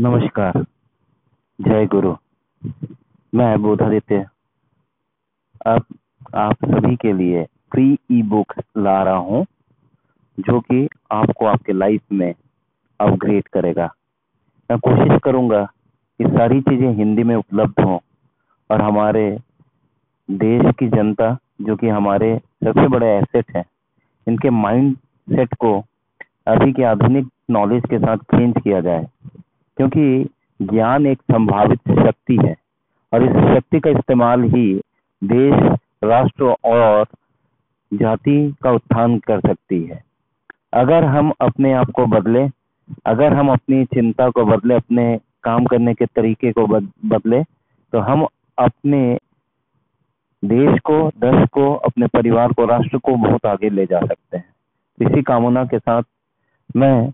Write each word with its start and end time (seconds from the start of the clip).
नमस्कार। 0.00 0.52
जय 1.60 1.86
गुरु। 1.86 2.14
मैं 3.34 3.62
बोधादित्य। 3.62 4.26
अब 5.66 5.84
आप 6.34 6.64
सभी 6.64 6.96
के 6.96 7.12
लिए 7.12 7.44
फ्री 7.44 7.98
ई 8.12 8.22
बुक 8.22 8.54
ला 8.78 9.02
रहा 9.02 9.14
हूँ, 9.14 9.46
जो 10.40 10.60
कि 10.60 10.88
आपको 11.12 11.46
आपके 11.46 11.72
लाइफ 11.72 12.02
में 12.12 12.34
अपग्रेड 13.00 13.48
करेगा। 13.48 13.86
मैं 14.70 14.78
कोशिश 14.78 15.20
करूँगा 15.24 15.64
कि 16.20 16.24
सारी 16.24 16.60
चीज़ें 16.60 16.94
हिंदी 16.94 17.22
में 17.22 17.36
उपलब्ध 17.36 17.80
हों 17.80 17.98
और 18.70 18.82
हमारे 18.82 19.38
देश 20.30 20.74
की 20.78 20.88
जनता, 20.88 21.36
जो 21.62 21.76
कि 21.76 21.88
हमारे 21.88 22.38
सबसे 22.38 22.88
बड़े 22.88 23.16
एसेट 23.18 23.56
हैं, 23.56 23.64
इनके 24.26 24.50
माइंड 24.50 24.96
सेट 25.28 25.54
को 25.54 25.84
अभी 26.46 26.72
के 26.72 26.84
आधुनिक 26.84 27.28
नॉलेज 27.50 27.82
के 27.90 27.98
साथ 27.98 28.16
चेंज 28.16 28.54
किया 28.64 28.80
जाए। 28.80 29.08
क्योंकि 29.76 30.28
ज्ञान 30.62 31.06
एक 31.06 31.18
संभावित 31.22 31.80
शक्ति 31.90 32.36
है। 32.44 32.54
और 33.12 33.24
इस 33.24 33.56
शक्ति 33.56 33.80
का 33.80 33.90
इस्तेमाल 33.90 34.42
ही 34.44 34.80
देश, 35.24 35.78
राष्ट्र 36.04 36.44
और 36.64 37.06
जाति 37.92 38.54
का 38.62 38.70
उत्थान 38.70 39.18
कर 39.18 39.40
सकती 39.40 39.82
है। 39.82 40.02
अगर 40.72 41.04
हम 41.04 41.32
अपने 41.40 41.72
आप 41.72 41.90
को 41.90 42.06
बदले, 42.06 42.48
अगर 43.06 43.32
हम 43.32 43.48
अपनी 43.48 43.84
चिंता 43.84 44.28
को 44.30 44.44
बदले, 44.44 44.74
अपने 44.74 45.18
काम 45.44 45.64
करने 45.64 45.94
के 45.94 46.06
तरीके 46.06 46.52
को 46.52 46.66
बदले 46.66 47.42
तो 47.92 47.98
हम 47.98 48.26
अपने 48.58 49.18
देश 50.44 50.80
को 50.80 50.96
देश 51.08 51.48
को, 51.52 51.74
अपने 51.74 52.06
परिवार 52.06 52.52
को, 52.52 52.64
राष्ट्र 52.64 52.98
को 52.98 53.14
बहुत 53.16 53.46
आगे 53.46 53.70
ले 53.70 53.86
जा 53.86 54.00
सकते 54.00 54.36
हैं। 54.36 54.44
इसी 55.00 55.22
कामना 55.22 55.64
के 55.64 55.78
साथ 55.78 56.02
मैं 56.76 57.12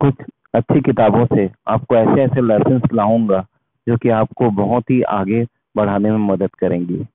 कुछ 0.00 0.14
अच्छी 0.54 0.80
किताबों 0.80 1.24
से 1.26 1.48
आपको 1.68 1.96
ऐसे 1.96 2.22
ऐसे 2.22 2.40
लेसन 2.40 2.80
लाऊँगा, 2.94 3.44
जो 3.86 3.96
कि 3.96 4.08
आपको 4.08 4.50
बहुत 4.50 4.90
ही 4.90 5.02
आगे 5.02 5.44
बढ़ाने 5.76 6.10
में 6.10 6.18
मदद 6.18 6.54
करेंगी। 6.54 7.06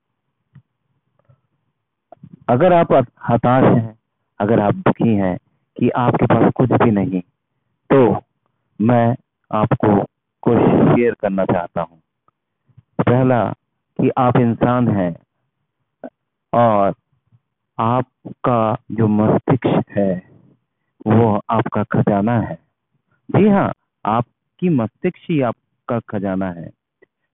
अगर 2.48 2.72
आप 2.72 2.92
हताश 3.28 3.64
हैं, 3.64 3.98
अगर 4.40 4.60
आप 4.60 4.74
दुखी 4.74 5.14
हैं 5.16 5.36
कि 5.76 5.88
आपके 5.90 6.26
पास 6.26 6.52
कुछ 6.56 6.72
भी 6.72 6.90
नहीं 6.90 7.20
तो 7.90 8.22
मैं 8.80 9.16
आपको 9.50 9.96
कुछ 10.42 10.58
शेयर 10.58 11.14
करना 11.14 11.44
चाहता 11.44 11.80
हूँ। 11.80 11.98
पहला, 13.00 13.44
कि 13.98 14.10
आप 14.18 14.36
इंसान 14.36 14.88
हैं 14.88 15.14
और 16.52 16.94
आपका 17.78 18.76
जो 18.92 19.06
मस्तिष्क 19.08 19.84
है, 19.90 20.12
वो 21.06 21.40
आपका 21.50 21.82
खजाना 21.82 22.40
है। 22.40 22.58
जी 23.32 23.48
हाँ 23.48 23.72
आपकी 24.04 24.68
मस्तिष्क 24.68 25.16
ही 25.30 25.40
आपका 25.40 25.98
खजाना 25.98 26.46
है। 26.50 26.70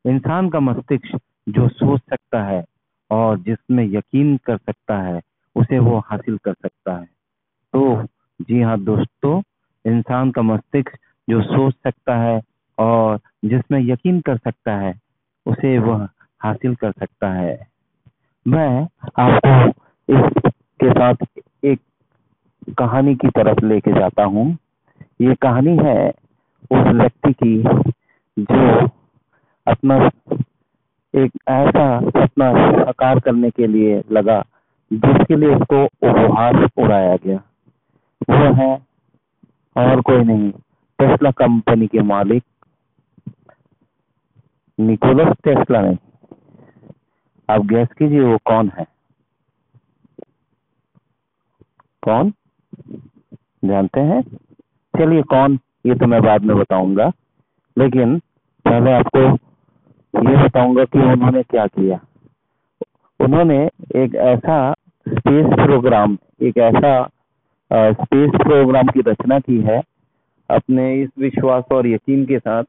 इंसान 0.07 0.49
का 0.49 0.61
मस्तिष्क 0.61 1.19
जो 1.49 1.69
सोच 1.69 2.01
सकता 2.01 2.43
है 2.43 2.65
और 3.11 3.39
जिसमें 3.39 3.85
यकीन 3.85 4.37
कर 4.37 4.57
सकता 4.57 5.03
है, 5.03 5.21
उसे 5.57 5.79
वो 5.79 5.99
हासिल 5.99 6.37
कर 6.37 6.53
सकता 6.53 6.99
है। 6.99 7.05
तो 7.75 8.03
जी 8.41 8.61
हाँ 8.61 8.79
दोस्तों, 8.81 9.43
इंसान 9.85 10.31
का 10.31 10.43
मस्तिष्क 10.43 10.91
जो 11.29 11.43
सोच 11.43 11.75
सकता 11.75 12.17
है 12.17 12.41
और 12.79 13.21
जिसमें 13.45 13.81
यकीन 13.81 14.21
कर 14.21 14.37
सकता 14.37 14.77
है, 14.77 14.95
उसे 15.47 15.79
वह 15.79 16.09
हासिल 16.43 16.75
कर 16.75 16.93
सकता 16.93 17.33
है। 17.33 17.67
मैं 18.47 18.89
आपको 19.19 19.69
इसके 20.15 20.91
साथ 20.91 21.15
एक 21.65 21.81
कहानी 22.79 23.15
की 23.15 23.29
तरफ़ 23.29 23.65
लेके 23.65 23.93
जाता 23.93 24.25
हूँ। 24.25 24.57
ये 25.21 25.35
कहानी 25.35 25.77
है 25.77 26.11
उस 26.71 26.87
व्यक्ति 26.87 27.33
की 27.33 27.63
जो 28.39 28.89
अपना 29.67 30.11
एक 31.15 31.33
ऐसा 31.49 32.01
सपना 32.01 32.53
साकार 32.85 33.21
करने 33.21 33.51
के 33.51 33.67
लिए 33.67 34.05
लगा, 34.13 34.45
जिसके 34.93 35.37
लिए 35.37 35.49
उसको 35.49 35.85
उपहार 35.85 36.69
उड़ाया 36.79 37.17
गया। 37.17 37.37
वो 38.31 38.55
है 38.55 38.87
और 39.77 40.01
कोई 40.01 40.25
नहीं, 40.25 40.51
टेस्ला 40.99 41.31
कंपनी 41.31 41.87
के 41.87 42.01
मालिक। 42.01 42.45
निकोलस 44.81 45.37
टेस्ला 45.45 45.81
नहीं। 45.81 45.97
आप 47.51 47.67
गैस 47.67 47.89
कीजिए, 47.99 48.21
वो 48.21 48.39
कौन 48.45 48.73
है? 48.79 48.87
कौन? 52.03 52.33
जानते 53.65 54.01
हैं? 54.01 54.48
चलिए 54.99 55.23
कौन, 55.23 55.59
ये 55.87 55.95
तो 55.95 56.07
मैं 56.07 56.23
बाद 56.23 56.45
में 56.45 56.57
बताऊँगा। 56.57 57.11
लेकिन 57.77 58.19
पहले 58.65 58.93
आपको 58.93 59.21
ये 60.31 60.37
बताऊँगा 60.45 60.85
कि 60.85 60.99
उन्होंने 60.99 61.43
क्या 61.43 61.67
किया। 61.67 61.99
उन्होंने 63.21 63.59
एक 63.97 64.15
ऐसा 64.15 64.73
स्पेस 65.09 65.47
प्रोग्राम 65.47 66.19
एक 66.43 66.59
ऐसा 66.59 66.91
स्पेस 67.73 68.31
प्रोग्राम 68.43 68.87
की 68.87 69.01
रचना 69.01 69.39
की 69.39 69.61
है 69.61 69.83
अपने 70.51 70.95
इस 71.03 71.11
विश्वास 71.19 71.65
और 71.73 71.87
यकीन 71.87 72.25
के 72.27 72.39
साथ 72.39 72.65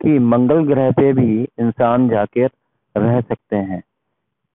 कि 0.00 0.18
मंगल 0.18 0.64
ग्रह 0.64 0.90
पे 0.90 1.12
भी 1.12 1.42
इंसान 1.60 2.08
जाकर 2.08 2.48
रह 2.96 3.20
सकते 3.20 3.56
हैं। 3.56 3.82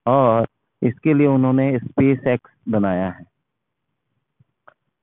और 0.06 0.46
इसके 0.82 1.14
लिए 1.14 1.26
उन्होंने 1.26 1.78
स्पेस 1.78 2.26
एक्स 2.26 2.50
बनाया 2.68 3.08
है। 3.08 3.33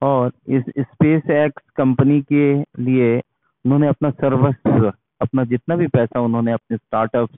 और 0.01 0.31
इस 0.47 0.63
स्पेस 0.79 1.29
एक्स 1.29 1.63
कंपनी 1.75 2.21
के 2.21 2.53
लिए 2.83 3.17
उन्होंने 3.65 3.87
अपना 3.87 4.09
सर्वस्व, 4.11 4.91
अपना 5.21 5.43
जितना 5.43 5.75
भी 5.75 5.87
पैसा 5.87 6.19
उन्होंने 6.19 6.51
अपने 6.51 6.77
स्टार्टअप 6.77 7.29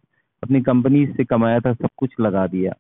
अपनी 0.44 0.62
कंपनी 0.62 1.06
से 1.08 1.24
कमाया 1.24 1.60
था, 1.60 1.74
सब 1.74 1.90
कुछ 1.98 2.16
लगा 2.20 2.46
दिया। 2.48 2.74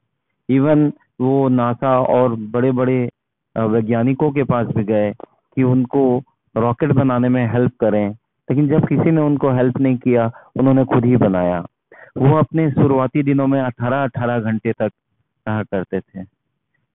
इवन 0.50 0.92
वो 1.22 1.48
नासा 1.50 2.00
और 2.00 2.36
बड़े 2.52 2.72
बड़े 2.72 3.10
वैज्ञानिकों 3.56 4.32
के 4.32 4.44
पास 4.44 4.68
भी 4.68 4.84
गए 4.84 5.12
कि 5.12 5.64
उनको 5.64 6.24
रॉकेट 6.56 6.92
बनाने 6.92 7.30
में 7.30 7.46
हेल्प 7.54 7.72
करें, 7.80 8.10
लेकिन 8.10 8.68
जब 8.68 8.88
किसी 8.88 9.12
ने 9.12 9.22
उनको 9.22 9.52
हेल्प 9.52 9.80
नहीं 9.80 9.98
किया, 9.98 10.32
उन्होंने 10.56 10.86
खुद 10.86 11.06
ही 11.06 11.16
बनाया। 11.18 11.60
वो 12.18 12.36
अपने 12.38 12.70
शुरुआती 12.72 13.24
दिनों 13.24 13.48
में 13.48 13.60
18-18 13.62 14.40
घंटे 14.40 14.72
तक 14.72 14.92
रहा 15.48 15.64
करते 15.64 16.00
थे। 16.00 16.24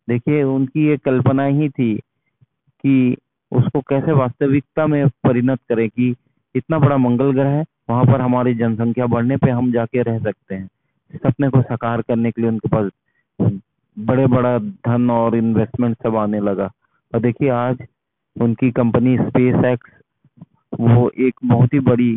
देखिए, 0.08 0.42
उनकी 0.42 0.86
ये 0.88 0.96
कल्पना 0.96 1.44
ही 1.44 1.68
थी 1.68 1.98
कि 2.84 3.16
उसको 3.52 3.80
कैसे 3.80 4.12
वास्तविकता 4.12 4.86
में 4.86 5.08
परिणत 5.24 5.60
करे 5.68 5.88
कि 5.88 6.14
इतना 6.54 6.78
बड़ा 6.78 6.96
मंगल 6.96 7.32
ग्रह 7.32 7.48
है, 7.48 7.64
वहाँ 7.90 8.04
पर 8.04 8.20
हमारी 8.20 8.54
जनसंख्या 8.54 9.06
बढ़ने 9.06 9.36
पे 9.36 9.50
हम 9.50 9.70
जाके 9.72 10.02
रह 10.02 10.18
सकते 10.18 10.54
हैं। 10.54 10.68
सपने 11.14 11.48
को 11.48 11.62
साकार 11.62 12.02
करने 12.02 12.30
के 12.30 12.40
लिए 12.42 12.50
उनके 12.50 12.68
पास 12.68 12.90
बड़े 13.96 14.26
बड़ा 14.26 14.58
धन 14.58 15.10
और 15.10 15.36
इन्वेस्टमेंट 15.36 15.96
सब 16.02 16.16
आने 16.16 16.40
लगा। 16.40 16.70
और 17.12 17.20
देखिए 17.20 17.48
आज 17.50 17.86
उनकी 18.36 18.70
कंपनी 18.70 19.16
स्पेस 19.18 19.64
एक्स 19.64 19.90
वो 20.80 21.10
एक 21.18 21.40
बहुत 21.44 21.74
ही 21.74 21.80
बड़ी 21.80 22.14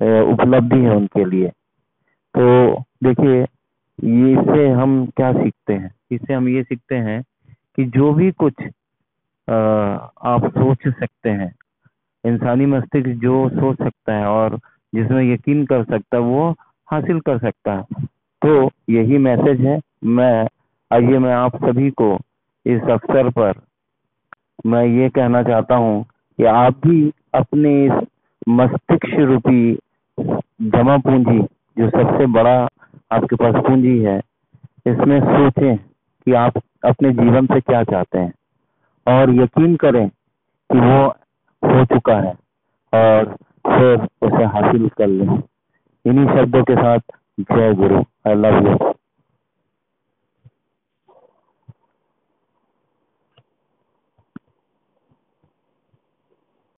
उपलब्धि 0.00 0.78
है 0.78 0.96
उनके 0.96 1.24
लिए। 1.24 1.48
तो 2.34 2.78
देखिए, 3.04 3.40
ये 3.98 4.32
इससे 4.32 4.68
हम 4.68 5.04
क्या 5.06 5.32
सीखते 5.32 5.72
हैं? 5.72 5.94
इससे 6.10 6.34
हम 6.34 6.48
ये 6.48 6.62
सीखते 6.62 6.94
हैं 6.94 7.22
कि 7.76 7.84
जो 7.86 8.12
भी 8.14 8.30
कुछ 8.32 8.54
आप 9.50 10.46
सोच 10.46 10.88
सकते 10.88 11.30
हैं। 11.30 11.52
इंसानी 12.24 12.66
मस्तिष्क 12.66 13.08
जो 13.08 13.48
सोच 13.48 13.76
सकता 13.76 14.14
है 14.14 14.26
और 14.26 14.58
जिसमें 14.94 15.22
यकीन 15.32 15.64
कर 15.66 15.84
सकता 15.84 16.16
है, 16.16 16.22
वो 16.22 16.50
हासिल 16.90 17.20
कर 17.20 17.38
सकता 17.38 17.72
है। 17.72 18.06
तो 18.42 18.70
यही 18.90 19.18
मैसेज 19.18 19.60
है। 19.60 19.80
मैं, 20.04 20.46
आइए 20.90 21.18
मैं 21.18 21.34
आप 21.34 21.56
सभी 21.56 21.90
को 21.90 22.18
इस 22.66 22.82
अवसर 22.82 23.30
पर 23.30 23.52
मैं 24.66 24.84
ये 24.86 25.08
कहना 25.08 25.42
चाहता 25.42 25.74
हूँ 25.74 26.04
कि 26.38 26.44
आप 26.44 26.86
भी 26.86 27.12
अपने 27.34 27.84
इस 27.86 27.92
मस्तिष्क 28.48 29.18
रूपी 29.18 29.78
जमा 30.62 30.96
पूंजी, 30.98 31.38
जो 31.78 31.90
सबसे 31.90 32.26
बड़ा 32.26 32.68
आपके 33.12 33.36
पास 33.36 33.54
पूंजी 33.66 33.98
है, 33.98 34.18
इसमें 34.86 35.20
सोचें 35.20 35.76
कि 35.76 36.32
आप 36.32 36.58
अपने 36.84 37.10
जीवन 37.12 37.46
से 37.46 37.60
क्या 37.60 37.82
चाहते 37.84 38.18
हैं। 38.18 38.32
और 39.06 39.30
यकीन 39.34 39.76
करें 39.76 40.08
कि 40.70 40.78
वो 40.78 41.06
हो 41.62 41.84
चुका 41.84 42.14
है 42.20 42.32
और 42.92 43.24
फिर 43.66 44.06
उसे 44.22 44.44
हासिल 44.44 44.88
कर 44.88 45.06
लें। 45.06 45.42
इन्हीं 46.04 46.26
शब्दों 46.26 46.62
के 46.64 46.74
साथ 46.74 46.98
जय 47.40 47.74
गुरु। 47.74 48.02
I 48.28 48.34
love 48.34 48.66
you 48.66 48.89